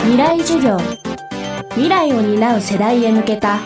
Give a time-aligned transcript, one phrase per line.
[0.00, 0.78] 未来授業。
[1.70, 3.58] 未来を担う世代へ向けた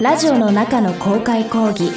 [0.00, 1.90] ラジオの中の公開講義。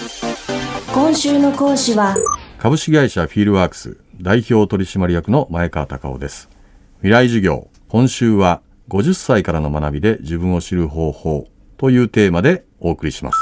[0.93, 2.15] 今週の講師は
[2.57, 6.49] 株式会社フィールワークス代表取締役の前川隆夫です。
[6.97, 11.48] 未来授業今週は50歳からの学びで自分を知る方法
[11.78, 13.38] というテーマでお送りします。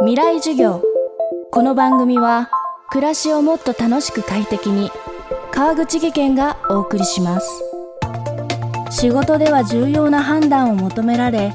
[0.00, 0.82] 未来授業。
[1.50, 2.50] この番組は
[2.90, 4.90] 暮らしをもっと楽しく快適に
[5.52, 7.65] 川口義賢がお送りします
[8.98, 11.52] 仕事では重要な判断を求められ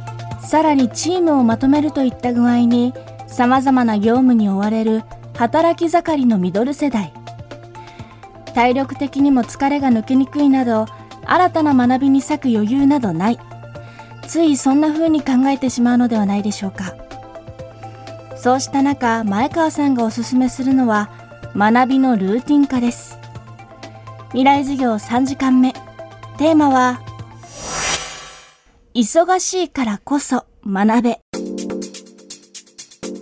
[0.48, 2.94] さらにチームをまとめるといった具合に
[3.26, 5.02] さまざまな業務に追われる
[5.36, 7.12] 働き盛りのミドル世代。
[8.54, 10.86] 体力的にも疲れが抜けにくいなど
[11.26, 13.40] 新たな学びに割く余裕などない。
[14.28, 16.94] ついそんな風に考えてしまうのではないでしょうか。
[18.36, 21.10] そうした中前川さんがおすすめするのは
[21.56, 23.18] 学びのルーティン化です。
[24.28, 25.74] 未来授業3時間目。
[26.38, 27.02] テーマは
[28.94, 31.20] 忙しいからこそ学べ。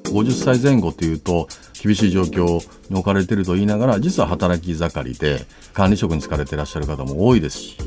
[0.05, 1.47] 50歳前後というと
[1.83, 7.77] 厳しい状況に置かれていると言いながら実は働き盛りで管理職に就かれていらっしゃる方も多いですし、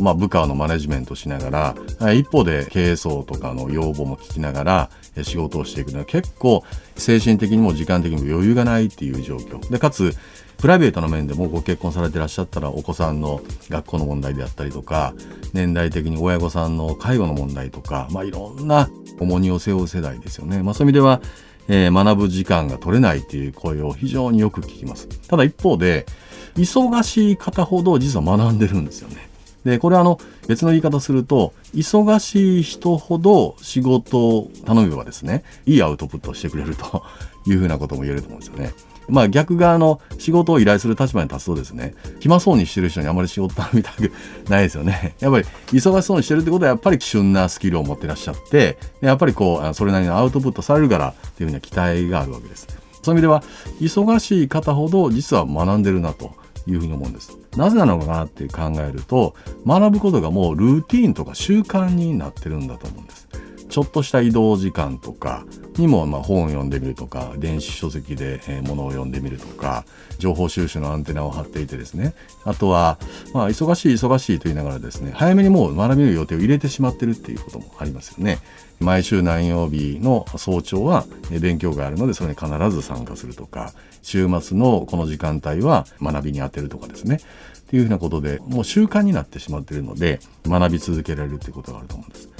[0.00, 4.90] まあ、部下のマネジメントしながら一方で経営層とかの要望も聞きながら
[5.22, 6.64] 仕事をしていくのは結構
[6.96, 10.14] 精神的にも時間的にも余裕がないっていう状況でかつ
[10.58, 15.14] プライベートの面でもご結婚されてらっしゃったらお子さんの学校の問題であったりとか
[15.52, 18.88] 年代的に親御さんの介護の問題とか、まあ、いろんな
[19.18, 20.62] 重荷を背負う世代ですよね。
[20.62, 21.20] まあ、そういう意味では
[21.68, 25.08] え、学ぶ時間が取れないっていう声を非常によく聞きます。
[25.28, 26.06] ただ一方で、
[26.54, 29.25] 忙しい方ほど実は学んでるんですよね。
[29.66, 37.02] で、これはあの別の言い方すると、忙しい人ほど仕事を頼めばですね、いいアウトプットをしてくれると
[37.48, 38.72] いうふうなことも言えると思うんですよね。
[39.08, 44.12] まあ逆側の仕事を依頼する立場に立つとですね、暇そうにしてる人にあまり仕事頼みたく
[44.48, 45.16] ないですよね。
[45.18, 52.68] やっぱり忙しそうにしてるってことはやっぱり旬なスキルを持ってらっしゃって、やっぱりこう、それなりのアウトプットされるからっていうふうな期待があるわけです。
[53.02, 53.42] そういう意味では、
[53.80, 56.30] 忙しい方ほど実は学んでるなと。
[56.66, 57.36] いうふうに思うんです。
[57.56, 59.34] なぜなのかなって考えると、
[59.66, 63.28] 学ぶことがもうルーティンとか習慣になってるんだと思うんです。
[63.68, 65.44] ちょっとした移動時間とか
[65.76, 69.84] にもま本を読んでみるとか電子書籍で物を読んでみるとか
[70.18, 72.98] 情報収集のアンテナを張っていてですねあとは
[73.34, 78.38] まあ忙しい忙しいと言いながらですね早めにもう学びの予定を入れてしまってるっていうこともありますよね。
[78.78, 87.20] 毎週何曜日の早朝は勉強があるのでそれに必ず参加するとか週末のこの時間帯は学びに充てるとかですね
[87.66, 92.35] っていうふうなことでもう習慣になってしまっているので学び続けられるっていうことがあると思うんです。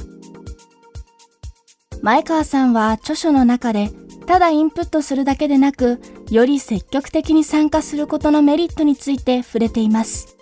[2.02, 3.90] 前川さんは著書の中で
[4.26, 10.36] ただインプットするだけでなくより積極的に参加することのメリットについて触れています。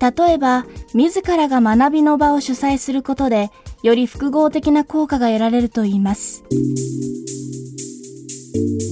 [0.00, 3.50] 例えば自らが学びの場を主催することで
[3.82, 6.44] より複合的な効果が得られるといいます。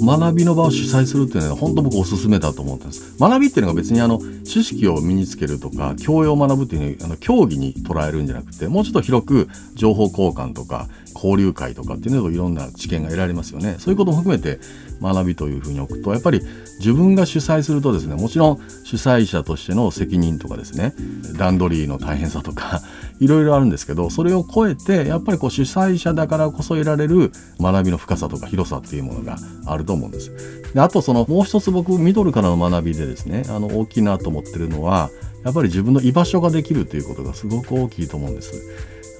[0.02, 3.16] 学びの場を主催するっていうのは本当僕おすすめだと思ってます。
[3.18, 13.76] 学びっていうのが別にあの知識を身につけるとか教養を学ぶっていうのあの競技に捉えるんじゃなくてもうちょっと広く情報交換とか交流会とかっていうのといろんな知見が得られますよね。
[13.78, 14.58] そういうことも含めて
[15.02, 16.40] 学びというふうに置くとやっぱり
[16.78, 20.94] 自分が主催するとですねもちろん主催者としての責任とかですね
[21.36, 22.80] 段取りの大変さとか
[23.20, 29.36] いろいろあるんですけどそれを超えてやっぱりこう主催者だからこそ得られる学びの深さとか広さっていうものが
[29.66, 30.30] あると思うんです。
[30.74, 35.10] であとそのもう一つ僕ミドルからの学びでですねあの大きいなと思ってるのは
[35.44, 38.52] やっぱり自分の居場所ができるということがすごく大きいと思うんです。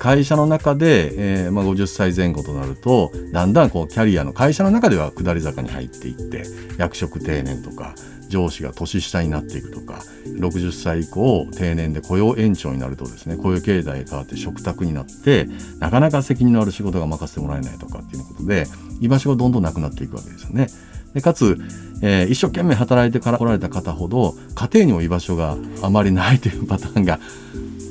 [0.03, 6.43] 会社の中で、えーまあ、50歳前後となるとだんだんこうキャリアの会社の中では下り坂に入っていって
[6.77, 7.95] 役職定年とか
[8.29, 15.47] 上司が年下になっていくとか60歳以降定年で雇用延長になるとですね雇用経済が変わって食卓になって
[15.79, 18.67] なかなか責任のある仕事が任せてもらえないとかっていうことで
[19.01, 20.67] 居場所がどんどんなくなっていくわけですよね。
[21.15, 21.59] でかつ、
[22.03, 27.21] えー、一生懸命働いてから来られた方ほど家庭にも居場所があまりないというパターンが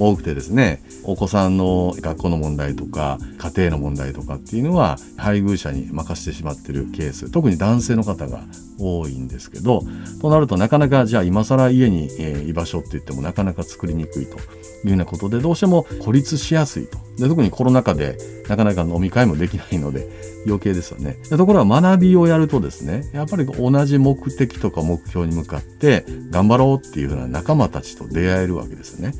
[0.09, 8.43] 多くてですねお子さんの学校の問題とか家庭の問題とかっていうのは配偶者に任せてしまってるケース特に男性の方が
[8.79, 9.83] 多いんですけど
[10.19, 14.39] となるとなかなかじゃあ今更家に、え、居場所って言ってもなかなか作りにくいとい
[14.85, 18.17] うようなことでどうしても孤立しやすいとで特にコロナ禍で
[18.49, 20.07] なかなか飲み会もできないので
[20.47, 29.13] 余計ですよねでところが学びをやるとですねやっぱり同じ目的とか目標に向かって頑張ろうっていうふうな仲間たちと出会えるわけですよね。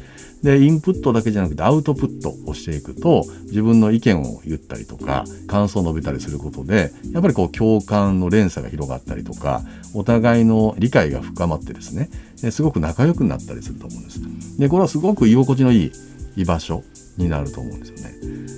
[0.44, 9.62] で、インプットだけじゃなくてアウトプットをしていくと、自分の意見を言ったりとか、感想を述べたりすることで、やっぱりこう共感の連鎖が広がったりとか、
[9.94, 12.10] お互いの理解が深まってですね、
[12.52, 14.20] すごく仲良くなったりすると思うんです。
[14.58, 15.92] で、これはすごく居心地のいい
[16.36, 16.84] 居場所
[17.18, 18.02] になると思うんですよね。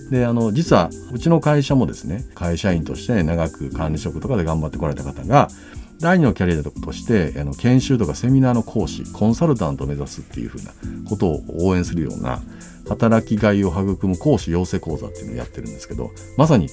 [0.09, 5.47] であの実はうちの会社もですね会社員として長く管理職とかで頑張ってこられた方が
[6.03, 10.73] 第二のキャリアとしてあの研修とかセミナーの講師コンサルタントを目指すっていうふうな
[11.09, 12.41] ことを応援するような
[12.89, 16.67] 働きがいを育む講師養成講座っていうのをやってるんですけどまさに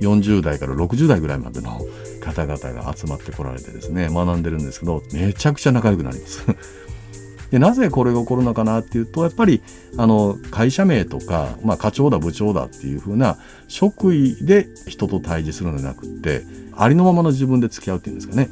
[0.00, 1.80] 40代から60代ぐらいまでの
[2.22, 6.44] 方々が集まってこられてですね学んでるんですけどめちゃくちゃ仲良くなります。
[7.50, 9.62] でなぜこれが起こるのかなっていうとやっぱり
[9.96, 16.42] あの会社名とか、まあ、課長だ部長だっていうふうな職位で人と対峙するのではなくって
[16.76, 18.48] ありのままの自分で付き合うっていうんですかね。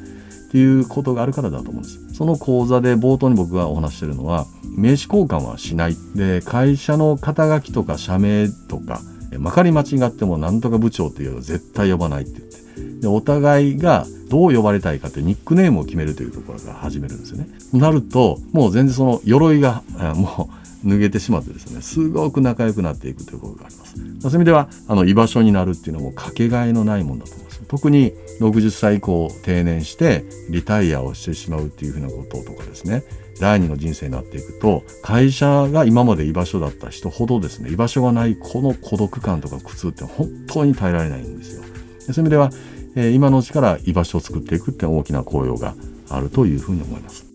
[0.55, 2.15] ていうことがあるからだと思うんです。
[2.15, 4.47] その講座で冒頭に僕がお話してるのは
[4.77, 9.01] 名刺交換はしないで会社の肩書きとか社名とか
[9.41, 17.49] まかり間違ってもなんとか部長っていうのは絶対呼ばないって言ってでお互いがどう呼ばれたいかってニックネームを決めるというところから始めるんですよね。
[17.73, 19.83] なるともう全然その鎧が
[20.15, 20.51] も
[20.85, 23.95] う脱げてしまってですねすごく仲良くなっていくということがあります。
[24.21, 27.44] そういう意味ではあの居場所になるっていうのもかけがえのないもんだと。
[27.75, 33.03] 特に60歳以降定年してリタイアをしてしまうっていうふうなこととかですね
[33.41, 41.65] 第二の人生になっていくと会社が今まで居場所だった人ほどですね居場所がないこの孤独感とか苦痛って本当に耐えられないんですよ。
[41.65, 42.51] そういう意味では
[42.95, 45.75] え今のうちから居場所を作っていくって大きな効用が
[46.11, 47.27] あるというふうに思います。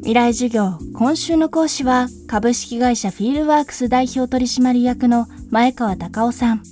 [0.00, 6.62] 未来授業今週の講師は株式会社フィールワークス代表取締役の前川隆夫さん。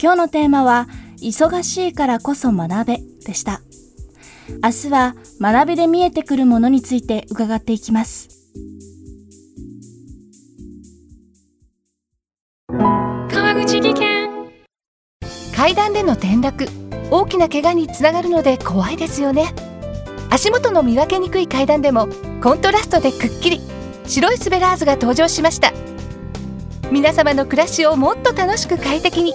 [0.00, 0.86] 今日のテーマは
[1.26, 3.60] 忙しいからこそ学べでした。
[4.62, 8.28] 明日は学びで見えてくるものについて伺っていきます。
[12.68, 14.28] 川口技研。
[15.54, 16.68] 階段での転落。
[17.10, 19.52] 大きな怪我につながるので怖いですよね。
[20.30, 22.08] 足元の見分けにくい階段でも
[22.40, 23.60] コントラストでくっきり。
[24.06, 25.72] 白いスベラーズが登場しました。
[26.92, 29.34] 皆様の暮らしをもっと楽しく快適に